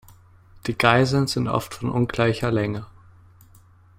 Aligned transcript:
Die 0.65 0.75
Geißeln 0.75 1.27
sind 1.27 1.47
oft 1.47 1.75
von 1.75 1.91
ungleicher 1.91 2.49
Länge. 2.49 2.87